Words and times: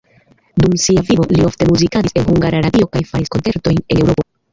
Dum 0.61 0.71
sia 0.83 1.03
vivo 1.09 1.25
li 1.35 1.45
ofte 1.49 1.67
muzikadis 1.71 2.15
en 2.21 2.25
Hungara 2.31 2.63
Radio 2.67 2.89
kaj 2.97 3.03
faris 3.11 3.33
koncertojn 3.37 3.83
en 3.83 4.01
Eŭropo. 4.07 4.27